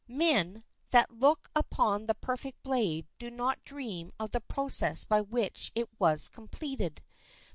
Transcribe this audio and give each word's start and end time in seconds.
Men 0.07 0.63
that 0.89 1.11
look 1.19 1.51
upon 1.55 2.07
the 2.07 2.15
perfect 2.15 2.63
blade 2.63 3.05
do 3.19 3.29
not 3.29 3.63
dream 3.63 4.11
of 4.19 4.31
the 4.31 4.41
process 4.41 5.05
by 5.05 5.21
which 5.21 5.71
it 5.75 5.87
was 5.99 6.27
completed. 6.27 7.03